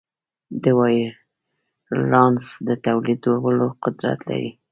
[0.63, 4.49] د وایرولانس د تولیدولو قدرت لري.